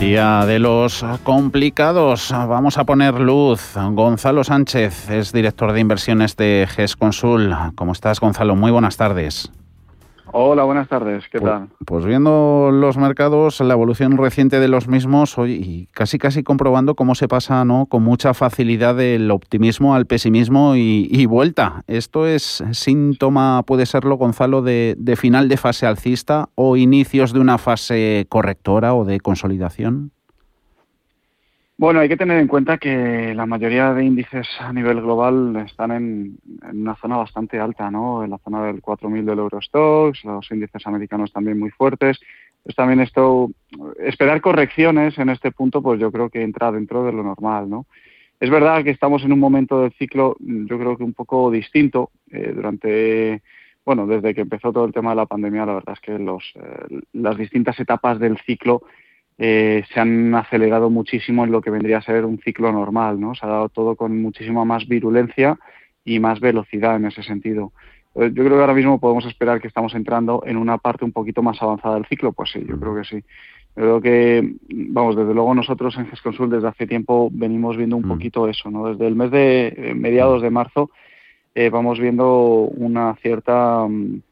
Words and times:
Día 0.00 0.46
de 0.46 0.58
los 0.58 1.04
complicados. 1.24 2.30
Vamos 2.32 2.78
a 2.78 2.84
poner 2.84 3.20
luz. 3.20 3.74
Gonzalo 3.74 4.42
Sánchez 4.44 5.10
es 5.10 5.30
director 5.30 5.72
de 5.72 5.80
inversiones 5.80 6.36
de 6.36 6.66
GES 6.74 6.96
Consul. 6.96 7.54
¿Cómo 7.74 7.92
estás, 7.92 8.18
Gonzalo? 8.18 8.56
Muy 8.56 8.70
buenas 8.70 8.96
tardes. 8.96 9.52
Hola, 10.32 10.64
buenas 10.64 10.88
tardes. 10.88 11.24
¿Qué 11.30 11.40
Pues- 11.40 11.52
tal? 11.52 11.68
Pues 11.84 12.04
viendo 12.06 12.70
los 12.72 12.96
mercados, 12.96 13.60
la 13.60 13.74
evolución 13.74 14.16
reciente 14.16 14.60
de 14.60 14.68
los 14.68 14.86
mismos, 14.86 15.36
oye, 15.38 15.54
y 15.54 15.86
casi 15.92 16.18
casi 16.18 16.42
comprobando 16.42 16.94
cómo 16.94 17.14
se 17.14 17.26
pasa 17.26 17.64
¿no? 17.64 17.86
con 17.86 18.02
mucha 18.04 18.32
facilidad 18.32 18.94
del 18.94 19.30
optimismo 19.30 19.94
al 19.94 20.06
pesimismo 20.06 20.76
y, 20.76 21.08
y 21.10 21.26
vuelta. 21.26 21.82
¿Esto 21.88 22.26
es 22.26 22.62
síntoma, 22.72 23.62
puede 23.66 23.86
serlo, 23.86 24.16
Gonzalo, 24.16 24.62
de, 24.62 24.94
de 24.98 25.16
final 25.16 25.48
de 25.48 25.56
fase 25.56 25.86
alcista 25.86 26.48
o 26.54 26.76
inicios 26.76 27.32
de 27.32 27.40
una 27.40 27.58
fase 27.58 28.26
correctora 28.28 28.94
o 28.94 29.04
de 29.04 29.20
consolidación? 29.20 30.12
Bueno, 31.80 32.00
hay 32.00 32.10
que 32.10 32.18
tener 32.18 32.38
en 32.38 32.46
cuenta 32.46 32.76
que 32.76 33.32
la 33.34 33.46
mayoría 33.46 33.94
de 33.94 34.04
índices 34.04 34.46
a 34.58 34.70
nivel 34.70 35.00
global 35.00 35.56
están 35.66 35.90
en, 35.92 36.38
una 36.74 36.94
zona 36.96 37.16
bastante 37.16 37.58
alta, 37.58 37.90
¿no? 37.90 38.22
En 38.22 38.28
la 38.28 38.36
zona 38.36 38.66
del 38.66 38.82
4.000 38.82 39.24
del 39.24 39.38
Eurostox, 39.38 40.22
los 40.26 40.50
índices 40.50 40.86
americanos 40.86 41.32
también 41.32 41.58
muy 41.58 41.70
fuertes. 41.70 42.20
Pues 42.62 42.76
también 42.76 43.00
esto, 43.00 43.50
esperar 43.98 44.42
correcciones 44.42 45.16
en 45.16 45.30
este 45.30 45.52
punto, 45.52 45.80
pues 45.80 45.98
yo 45.98 46.12
creo 46.12 46.28
que 46.28 46.42
entra 46.42 46.70
dentro 46.70 47.02
de 47.02 47.12
lo 47.12 47.22
normal, 47.22 47.70
¿no? 47.70 47.86
Es 48.38 48.50
verdad 48.50 48.84
que 48.84 48.90
estamos 48.90 49.24
en 49.24 49.32
un 49.32 49.40
momento 49.40 49.80
del 49.80 49.92
ciclo, 49.92 50.36
yo 50.38 50.78
creo 50.78 50.98
que 50.98 51.04
un 51.04 51.14
poco 51.14 51.50
distinto. 51.50 52.10
eh, 52.30 52.52
durante, 52.54 53.40
bueno, 53.86 54.06
desde 54.06 54.34
que 54.34 54.42
empezó 54.42 54.70
todo 54.70 54.84
el 54.84 54.92
tema 54.92 55.12
de 55.12 55.16
la 55.16 55.24
pandemia, 55.24 55.64
la 55.64 55.76
verdad 55.76 55.94
es 55.94 56.00
que 56.00 56.18
los, 56.18 56.44
eh, 56.56 57.00
las 57.14 57.38
distintas 57.38 57.80
etapas 57.80 58.18
del 58.18 58.36
ciclo 58.44 58.82
eh, 59.42 59.82
se 59.92 59.98
han 59.98 60.34
acelerado 60.34 60.90
muchísimo 60.90 61.44
en 61.44 61.50
lo 61.50 61.62
que 61.62 61.70
vendría 61.70 61.96
a 61.98 62.02
ser 62.02 62.26
un 62.26 62.38
ciclo 62.40 62.70
normal, 62.72 63.18
¿no? 63.18 63.34
Se 63.34 63.46
ha 63.46 63.48
dado 63.48 63.70
todo 63.70 63.96
con 63.96 64.20
muchísima 64.20 64.66
más 64.66 64.86
virulencia 64.86 65.58
y 66.04 66.20
más 66.20 66.40
velocidad 66.40 66.96
en 66.96 67.06
ese 67.06 67.22
sentido. 67.22 67.72
Eh, 68.16 68.30
Yo 68.34 68.44
creo 68.44 68.56
que 68.56 68.60
ahora 68.60 68.74
mismo 68.74 69.00
podemos 69.00 69.24
esperar 69.24 69.58
que 69.60 69.68
estamos 69.68 69.94
entrando 69.94 70.42
en 70.44 70.58
una 70.58 70.76
parte 70.76 71.06
un 71.06 71.12
poquito 71.12 71.42
más 71.42 71.62
avanzada 71.62 71.94
del 71.94 72.04
ciclo, 72.06 72.32
pues 72.32 72.50
sí, 72.52 72.62
yo 72.68 72.78
creo 72.78 72.94
que 72.94 73.04
sí. 73.04 73.24
Yo 73.76 73.82
creo 73.82 74.00
que, 74.02 74.54
vamos, 74.68 75.16
desde 75.16 75.32
luego 75.32 75.54
nosotros 75.54 75.96
en 75.96 76.06
GESConsul 76.08 76.50
desde 76.50 76.68
hace 76.68 76.86
tiempo 76.86 77.30
venimos 77.32 77.76
viendo 77.78 77.96
un 77.96 78.04
Mm. 78.04 78.08
poquito 78.08 78.46
eso, 78.48 78.70
¿no? 78.70 78.88
Desde 78.88 79.06
el 79.06 79.14
mes 79.14 79.30
de 79.30 79.68
eh, 79.74 79.94
mediados 79.94 80.42
de 80.42 80.50
marzo 80.50 80.90
eh, 81.54 81.70
vamos 81.70 81.98
viendo 81.98 82.68
una 82.76 83.14
cierta, 83.22 83.86
mm, 83.88 84.22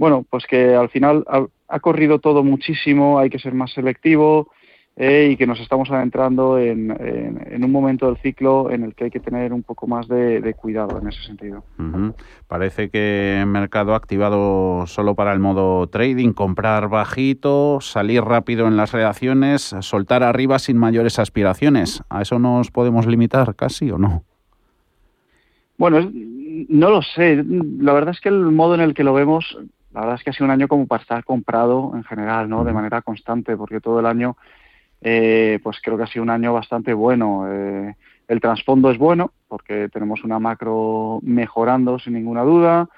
bueno, 0.00 0.24
pues 0.30 0.46
que 0.46 0.74
al 0.74 0.88
final 0.88 1.24
ha, 1.28 1.44
ha 1.68 1.80
corrido 1.80 2.18
todo 2.20 2.42
muchísimo, 2.42 3.18
hay 3.18 3.28
que 3.28 3.38
ser 3.38 3.52
más 3.52 3.70
selectivo 3.72 4.48
eh, 4.96 5.28
y 5.32 5.36
que 5.36 5.46
nos 5.46 5.60
estamos 5.60 5.90
adentrando 5.90 6.58
en, 6.58 6.90
en- 6.90 7.46
en 7.54 7.64
un 7.64 7.70
momento 7.70 8.06
del 8.06 8.16
ciclo 8.16 8.70
en 8.70 8.82
el 8.82 8.94
que 8.94 9.04
hay 9.04 9.10
que 9.10 9.20
tener 9.20 9.52
un 9.52 9.62
poco 9.62 9.86
más 9.86 10.08
de, 10.08 10.40
de 10.40 10.54
cuidado 10.54 10.98
en 10.98 11.08
ese 11.08 11.22
sentido. 11.22 11.64
Parece 12.48 12.88
que 12.88 13.44
mercado 13.46 13.94
activado 13.94 14.86
solo 14.86 15.14
para 15.14 15.32
el 15.34 15.38
modo 15.38 15.86
trading, 15.86 16.32
comprar 16.32 16.88
bajito, 16.88 17.78
salir 17.82 18.22
rápido 18.22 18.66
en 18.68 18.76
las 18.78 18.92
reacciones, 18.92 19.74
soltar 19.80 20.22
arriba 20.22 20.58
sin 20.58 20.78
mayores 20.78 21.18
aspiraciones. 21.18 22.02
¿A 22.08 22.22
eso 22.22 22.38
nos 22.38 22.70
podemos 22.70 23.06
limitar 23.06 23.54
casi 23.54 23.90
o 23.90 23.98
no? 23.98 24.24
Bueno, 25.78 26.10
no 26.68 26.90
lo 26.90 27.00
sé. 27.02 27.42
La 27.80 27.92
verdad 27.92 28.12
es 28.14 28.20
que 28.20 28.28
el 28.28 28.40
modo 28.50 28.74
en 28.74 28.80
el 28.82 28.92
que 28.92 29.04
lo 29.04 29.14
vemos, 29.14 29.56
la 29.92 30.00
verdad 30.00 30.16
es 30.16 30.24
que 30.24 30.30
ha 30.30 30.32
sido 30.32 30.46
un 30.46 30.52
año 30.52 30.68
como 30.68 30.86
para 30.86 31.02
estar 31.02 31.24
comprado 31.24 31.92
en 31.94 32.04
general, 32.04 32.48
¿no? 32.48 32.64
De 32.64 32.72
manera 32.72 33.02
constante, 33.02 33.56
porque 33.56 33.80
todo 33.80 34.00
el 34.00 34.06
año, 34.06 34.36
eh, 35.00 35.58
pues 35.62 35.80
creo 35.82 35.96
que 35.96 36.04
ha 36.04 36.06
sido 36.06 36.22
un 36.22 36.30
año 36.30 36.52
bastante 36.52 36.92
bueno. 36.92 37.46
Eh, 37.48 37.94
el 38.28 38.40
trasfondo 38.40 38.90
es 38.90 38.98
bueno, 38.98 39.32
porque 39.48 39.88
tenemos 39.88 40.22
una 40.22 40.38
macro 40.38 41.18
mejorando 41.22 41.98
sin 41.98 42.14
ninguna 42.14 42.42
duda. 42.42 42.88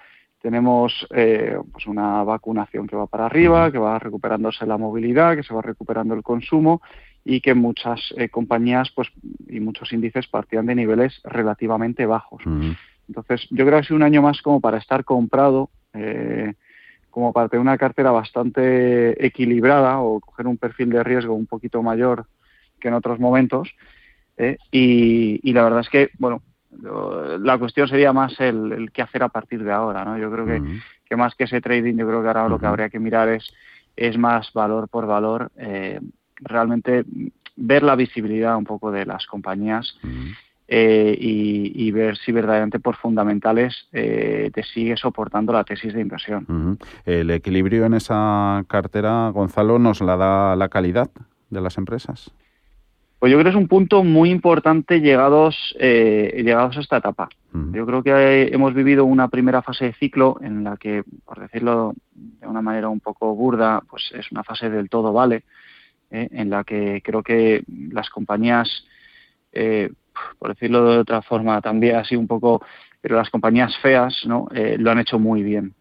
Tenemos 0.42 1.06
eh, 1.14 1.56
pues 1.72 1.86
una 1.86 2.25
vacunación 2.25 2.86
que 2.86 2.97
va 2.97 3.06
para 3.06 3.26
arriba, 3.26 3.70
que 3.70 3.78
va 3.78 3.98
recuperándose 3.98 4.66
la 4.66 4.76
movilidad, 4.76 5.36
que 5.36 5.44
se 5.44 5.54
va 5.54 5.62
recuperando 5.62 6.14
el 6.14 6.22
consumo 6.22 6.82
y 7.24 7.41
que 7.41 7.54
muchas 7.54 8.12
compañías 8.32 8.91
pues 8.91 9.09
y 9.48 9.60
muchos 9.60 9.92
índices 9.92 10.26
partían 10.26 10.66
de 10.66 10.74
niveles 10.74 11.20
relativamente 11.22 12.04
bajos. 12.04 12.42
Entonces, 13.09 13.47
yo 13.50 13.64
creo 13.64 13.72
que 13.72 13.76
ha 13.76 13.82
sido 13.82 13.97
un 13.97 14.03
año 14.03 14.22
más 14.22 14.42
como 14.42 14.60
para 14.60 14.78
estar 14.78 15.04
comprado, 15.04 15.70
eh, 15.92 16.54
como 17.12 17.32
para 17.32 17.48
tener 17.48 17.60
una 17.60 17.78
cartera 17.78 18.10
bastante 18.10 19.24
equilibrada 19.24 20.00
o 20.00 20.18
coger 20.18 20.48
un 20.48 20.56
perfil 20.56 20.90
de 20.90 21.04
riesgo 21.04 21.34
un 21.34 21.46
poquito 21.46 21.82
mayor 21.82 22.26
que 22.80 22.88
en 22.88 22.94
otros 22.94 23.20
momentos. 23.20 23.70
eh, 24.36 24.56
y, 24.72 25.38
y 25.48 25.52
la 25.52 25.62
verdad 25.62 25.80
es 25.80 25.88
que, 25.88 26.10
bueno, 26.18 26.42
la 27.40 27.58
cuestión 27.58 27.86
sería 27.86 28.12
más 28.12 28.38
el, 28.40 28.72
el 28.72 28.92
qué 28.92 29.02
hacer 29.02 29.22
a 29.22 29.28
partir 29.28 29.62
de 29.62 29.72
ahora, 29.72 30.04
¿no? 30.04 30.18
Yo 30.18 30.30
creo 30.30 30.46
que, 30.46 31.16
más 31.16 31.34
que 31.34 31.44
ese 31.44 31.60
trading, 31.60 31.96
yo 31.96 32.06
creo 32.06 32.22
que 32.22 32.28
ahora 32.28 32.48
lo 32.48 32.58
que 32.58 32.66
habría 32.66 32.88
que 32.88 32.98
mirar 32.98 33.28
es, 33.28 33.52
es 33.96 34.16
más 34.16 34.50
valor 34.54 34.88
por 34.88 35.06
valor, 35.06 35.52
eh, 35.58 36.00
realmente 36.36 37.04
ver 37.54 37.82
la 37.82 37.96
visibilidad 37.96 38.56
un 38.56 38.64
poco 38.64 38.90
de 38.90 39.04
las 39.04 39.26
compañías. 39.26 39.94
Eh, 40.75 41.15
y, 41.21 41.71
y 41.75 41.91
ver 41.91 42.16
si 42.16 42.33
verdaderamente 42.33 42.81
por 42.81 42.97
fundamentales 42.97 43.88
eh, 43.93 44.50
te 44.55 44.62
sigue 44.62 44.97
soportando 44.97 45.53
la 45.53 45.65
tesis 45.65 45.93
de 45.93 46.00
inversión. 46.00 46.78
El 47.05 47.31
equilibrio 47.31 47.84
en 47.84 47.93
esa 47.93 48.65
cartera, 48.69 49.28
Gonzalo, 49.34 49.78
nos 49.78 50.00
la 50.00 50.16
da 50.16 50.56
la 50.56 50.71
calidad 50.71 51.10
de 51.50 51.60
las 51.60 51.77
empresas. 51.77 52.33
Pues 53.19 53.31
yo 53.31 53.37
creo 53.37 53.44
que 53.44 53.50
es 53.50 53.62
un 53.62 53.69
punto 53.69 54.03
muy 54.03 54.31
importante 54.31 55.03
llegados, 55.03 55.77
eh, 55.78 56.41
llegados 56.43 56.78
a 56.78 56.81
esta 56.81 56.97
etapa. 56.97 57.28
Yo 57.53 57.84
creo 57.84 58.03
que 58.03 58.49
hemos 58.50 58.72
vivido 58.72 59.04
una 59.04 59.28
primera 59.28 59.60
fase 59.60 59.84
de 59.84 59.93
ciclo 59.93 60.39
en 60.41 60.65
la 60.65 60.78
que, 60.78 61.04
por 61.27 61.39
decirlo 61.39 61.93
de 62.15 62.47
una 62.47 62.62
manera 62.62 62.89
un 62.89 63.00
poco 63.00 63.34
burda, 63.34 63.83
pues 63.91 64.10
es 64.15 64.33
una 64.33 64.43
fase 64.43 64.71
del 64.71 64.89
todo 64.89 65.12
vale, 65.12 65.44
¿eh? 66.10 66.28
en 66.33 66.49
la 66.49 66.65
que 66.65 67.03
creo 67.04 67.22
que 67.22 67.62
las 67.91 68.09
compañías, 68.09 68.87
eh, 69.53 69.93
por 70.42 70.54
decirlo 70.54 70.91
de 70.91 70.98
otra 70.98 71.22
forma, 71.22 71.60
también 71.60 71.94
así 71.94 72.16
un 72.16 72.26
poco, 72.26 72.64
pero 73.00 73.14
las 73.14 73.30
compañías 73.30 73.78
feas 73.78 74.25
¿no? 74.26 74.48
Eh, 74.53 74.75
lo 74.76 74.91
han 74.91 74.98
hecho 74.98 75.20
muy 75.20 75.44
bien. 75.44 75.72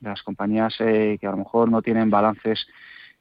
Las 0.00 0.20
compañías 0.24 0.74
eh, 0.80 1.16
que 1.20 1.28
a 1.28 1.30
lo 1.30 1.36
mejor 1.36 1.70
no 1.70 1.80
tienen 1.80 2.10
balances 2.10 2.66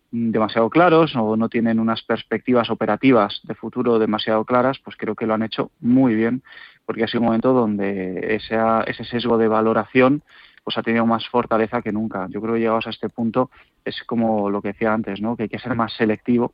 mm, 0.10 0.32
demasiado 0.32 0.72
claros 0.72 1.16
o 1.16 1.38
no 1.38 1.48
tienen 1.48 1.80
unas 1.80 2.02
perspectivas 2.02 2.72
operativas 2.72 3.40
de 3.44 3.54
futuro 3.54 4.00
demasiado 4.00 4.46
claras, 4.46 4.80
pues 4.84 4.98
creo 4.98 5.14
que 5.14 5.28
lo 5.28 5.36
han 5.36 5.44
hecho 5.44 5.70
muy 5.80 6.16
bien, 6.16 6.42
porque 6.88 7.04
ha 7.04 7.08
sido 7.08 7.22
un 7.22 7.28
momento 7.28 7.54
donde 7.54 8.34
ese, 8.34 8.58
ese 8.88 9.04
sesgo 9.04 9.38
de 9.38 9.48
valoración 9.48 10.24
pues 10.64 10.76
ha 10.76 10.82
tenido 10.82 11.06
más 11.06 11.28
fortaleza 11.28 11.84
que 11.84 11.92
nunca. 11.92 12.26
Yo 12.32 12.42
creo 12.42 12.56
que 12.56 12.62
llegados 12.62 12.88
a 12.88 12.90
este 12.90 13.10
punto 13.10 13.52
es 13.86 14.02
como 14.06 14.50
lo 14.50 14.60
que 14.64 14.70
decía 14.70 14.92
antes, 14.92 15.22
¿no? 15.22 15.38
que 15.38 15.44
hay 15.44 15.50
que 15.50 15.60
ser 15.60 15.76
más 15.76 15.94
selectivo 15.94 16.52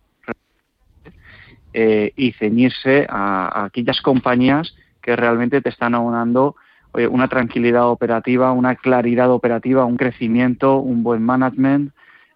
eh, 1.74 2.13
y 2.16 2.31
ceñirse 2.34 3.06
a, 3.09 3.66
aquellas 3.66 4.02
compañías 4.02 4.75
que 5.02 5.16
realmente 5.16 5.62
te 5.62 5.69
están 5.69 5.96
aunando 5.96 6.56
oye, 6.91 7.07
una 7.07 7.28
tranquilidad 7.28 7.88
operativa, 7.88 8.52
una 8.52 8.75
claridad 8.75 9.31
operativa, 9.31 9.85
un 9.85 9.97
crecimiento, 9.97 10.78
un 10.78 11.03
buen 11.03 11.24
management 11.24 11.91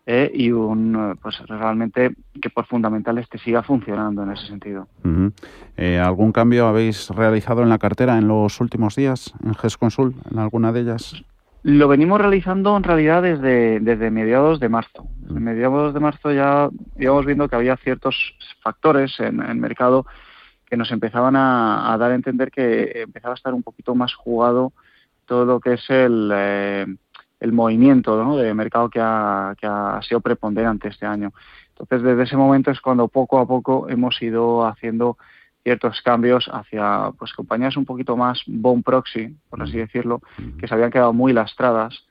eh, 0.05 0.29
y 0.33 0.51
un 0.51 0.95
eh, 0.95 1.15
pues 1.21 1.39
realmente 1.47 2.13
que 2.41 2.49
por 2.49 2.65
fundamentales 2.65 3.29
te 3.29 3.37
siga 3.37 3.63
funcionando 3.63 4.23
en 4.23 4.31
ese 4.31 4.47
sentido. 4.47 4.87
Eh, 5.77 5.97
¿Algún 5.97 6.33
cambio 6.33 6.67
habéis 6.67 7.09
realizado 7.09 7.63
en 7.63 7.69
la 7.69 7.77
cartera 7.77 8.17
en 8.17 8.27
los 8.27 8.59
últimos 8.59 8.97
días 8.97 9.33
en 9.45 9.55
GES 9.55 9.77
Consul, 9.77 10.15
en 10.29 10.39
alguna 10.39 10.73
de 10.73 10.81
ellas? 10.81 11.23
Lo 11.63 11.87
venimos 11.87 12.19
realizando 12.19 12.75
en 12.75 12.83
realidad 12.83 13.21
desde, 13.23 13.79
desde 13.79 14.11
mediados 14.11 14.59
de 14.59 14.67
marzo. 14.67 15.07
Desde 15.19 15.39
mediados 15.39 15.93
de 15.93 15.99
marzo 16.01 16.31
ya 16.31 16.69
íbamos 16.97 17.25
viendo 17.25 17.47
que 17.47 17.55
había 17.55 17.77
ciertos 17.77 18.35
factores 18.61 19.17
en 19.19 19.41
el 19.41 19.55
mercado 19.55 20.05
que 20.65 20.75
nos 20.75 20.91
empezaban 20.91 21.37
a, 21.37 21.93
a 21.93 21.97
dar 21.97 22.11
a 22.11 22.15
entender 22.15 22.51
que 22.51 23.03
empezaba 23.03 23.33
a 23.33 23.37
estar 23.37 23.53
un 23.53 23.63
poquito 23.63 23.95
más 23.95 24.13
jugado 24.13 24.73
todo 25.25 25.45
lo 25.45 25.59
que 25.59 25.73
es 25.73 25.89
el, 25.89 26.31
eh, 26.33 26.85
el 27.39 27.51
movimiento 27.51 28.21
¿no? 28.21 28.35
de 28.35 28.53
mercado 28.53 28.89
que 28.89 28.99
ha, 29.01 29.55
que 29.57 29.67
ha 29.67 30.01
sido 30.01 30.21
preponderante 30.21 30.89
este 30.89 31.05
año. 31.05 31.31
Entonces, 31.69 32.03
desde 32.03 32.23
ese 32.23 32.37
momento 32.37 32.71
es 32.71 32.81
cuando 32.81 33.07
poco 33.07 33.39
a 33.39 33.47
poco 33.47 33.89
hemos 33.89 34.21
ido 34.21 34.65
haciendo 34.65 35.17
ciertos 35.63 36.01
cambios 36.01 36.49
hacia 36.51 37.11
pues 37.17 37.33
compañías 37.33 37.77
un 37.77 37.85
poquito 37.85 38.17
más 38.17 38.43
bone 38.45 38.83
proxy, 38.83 39.35
por 39.49 39.61
así 39.61 39.77
decirlo, 39.77 40.21
que 40.59 40.67
se 40.67 40.73
habían 40.73 40.91
quedado 40.91 41.13
muy 41.13 41.33
lastradas. 41.33 42.05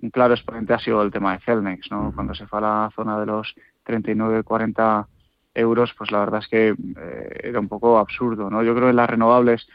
Un 0.00 0.10
claro 0.10 0.34
exponente 0.34 0.74
ha 0.74 0.78
sido 0.78 1.02
el 1.02 1.10
tema 1.10 1.32
de 1.32 1.40
Celnex, 1.40 1.90
¿no? 1.90 2.12
Cuando 2.14 2.34
se 2.34 2.46
fue 2.46 2.58
a 2.58 2.62
la 2.62 2.90
zona 2.94 3.18
de 3.18 3.26
los 3.26 3.54
39, 3.84 4.44
40 4.44 5.08
euros, 5.54 5.92
pues 5.96 6.12
la 6.12 6.20
verdad 6.20 6.40
es 6.40 6.48
que 6.48 6.68
eh, 6.68 7.40
era 7.42 7.58
un 7.58 7.68
poco 7.68 7.98
absurdo, 7.98 8.50
¿no? 8.50 8.62
Yo 8.62 8.74
creo 8.74 8.86
que 8.86 8.90
en 8.90 8.96
las 8.96 9.10
renovables 9.10 9.66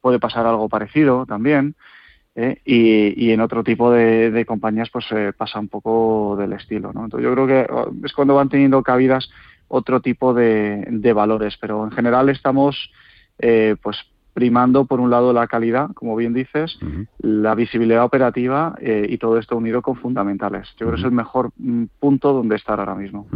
puede 0.00 0.20
pasar 0.20 0.46
algo 0.46 0.68
parecido 0.68 1.26
también, 1.26 1.74
¿eh? 2.34 2.60
y, 2.64 3.26
y, 3.26 3.32
en 3.32 3.40
otro 3.40 3.64
tipo 3.64 3.90
de, 3.90 4.30
de 4.30 4.44
compañías 4.44 4.90
pues 4.90 5.06
eh, 5.12 5.32
pasa 5.36 5.58
un 5.58 5.68
poco 5.68 6.36
del 6.38 6.52
estilo, 6.52 6.92
¿no? 6.92 7.04
Entonces 7.04 7.24
yo 7.24 7.34
creo 7.34 7.46
que 7.46 8.06
es 8.06 8.12
cuando 8.12 8.34
van 8.34 8.48
teniendo 8.48 8.82
cabidas 8.82 9.30
otro 9.72 10.00
tipo 10.00 10.34
de, 10.34 10.86
de 10.88 11.12
valores. 11.14 11.56
Pero 11.58 11.82
en 11.84 11.90
general 11.90 12.28
estamos 12.28 12.90
eh, 13.38 13.76
pues 13.82 13.96
primando 14.34 14.84
por 14.86 15.00
un 15.00 15.10
lado 15.10 15.32
la 15.32 15.46
calidad, 15.46 15.90
como 15.94 16.16
bien 16.16 16.32
dices, 16.32 16.78
la 17.18 17.54
visibilidad 17.54 18.04
operativa 18.04 18.74
eh, 18.80 19.06
y 19.08 19.18
todo 19.18 19.38
esto 19.38 19.56
unido 19.56 19.82
con 19.82 19.96
fundamentales. 19.96 20.68
Yo 20.72 20.86
creo 20.86 20.92
que 20.92 21.00
es 21.00 21.04
el 21.04 21.12
mejor 21.12 21.50
mm, 21.56 21.84
punto 21.98 22.32
donde 22.32 22.56
estar 22.56 22.80
ahora 22.80 22.94
mismo. 22.94 23.26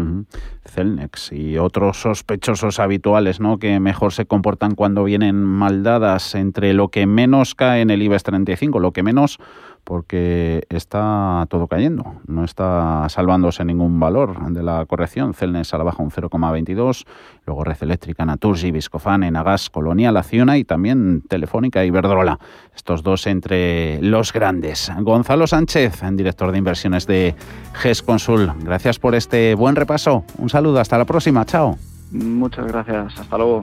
Celnex 0.64 1.32
y 1.32 1.58
otros 1.58 2.00
sospechosos 2.00 2.80
habituales, 2.80 3.40
¿no? 3.40 3.58
Que 3.58 3.78
mejor 3.78 4.12
se 4.12 4.26
comportan 4.26 4.74
cuando 4.74 5.04
vienen 5.04 5.42
mal 5.42 5.82
dadas 5.82 6.34
entre 6.34 6.72
lo 6.72 6.88
que 6.88 7.06
menos 7.06 7.54
cae 7.54 7.82
en 7.82 7.90
el 7.90 8.02
IBEX 8.02 8.22
35, 8.22 8.78
lo 8.78 8.92
que 8.92 9.02
menos 9.02 9.38
porque 9.86 10.66
está 10.68 11.46
todo 11.48 11.68
cayendo, 11.68 12.16
no 12.26 12.44
está 12.44 13.08
salvándose 13.08 13.64
ningún 13.64 14.00
valor 14.00 14.50
de 14.50 14.64
la 14.64 14.84
corrección. 14.84 15.32
Celnes 15.32 15.72
a 15.72 15.78
la 15.78 15.84
baja 15.84 16.02
un 16.02 16.10
0,22, 16.10 17.06
luego 17.46 17.62
Red 17.62 17.76
Eléctrica, 17.82 18.26
Naturgy, 18.26 18.72
Viscofan, 18.72 19.22
Enagas, 19.22 19.70
Colonial, 19.70 20.16
Acciona 20.16 20.58
y 20.58 20.64
también 20.64 21.22
Telefónica 21.28 21.84
y 21.84 21.90
Verdrola. 21.90 22.40
Estos 22.74 23.04
dos 23.04 23.28
entre 23.28 24.02
los 24.02 24.32
grandes. 24.32 24.90
Gonzalo 24.98 25.46
Sánchez, 25.46 26.02
director 26.14 26.50
de 26.50 26.58
inversiones 26.58 27.06
de 27.06 27.36
GES 27.74 28.02
Consul, 28.02 28.52
gracias 28.64 28.98
por 28.98 29.14
este 29.14 29.54
buen 29.54 29.76
repaso. 29.76 30.24
Un 30.38 30.50
saludo, 30.50 30.80
hasta 30.80 30.98
la 30.98 31.04
próxima, 31.04 31.44
chao. 31.44 31.78
Muchas 32.10 32.66
gracias, 32.66 33.20
hasta 33.20 33.38
luego. 33.38 33.62